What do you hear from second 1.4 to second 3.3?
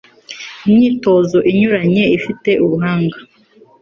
inyuranye ifite ubuhanga